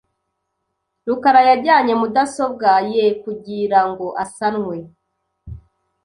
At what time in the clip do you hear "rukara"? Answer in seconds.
1.07-1.41